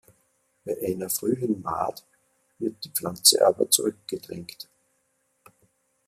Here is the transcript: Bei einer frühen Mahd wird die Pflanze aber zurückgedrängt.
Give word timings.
Bei 0.65 0.75
einer 0.83 1.11
frühen 1.11 1.61
Mahd 1.61 2.03
wird 2.57 2.83
die 2.83 2.89
Pflanze 2.89 3.45
aber 3.45 3.69
zurückgedrängt. 3.69 4.67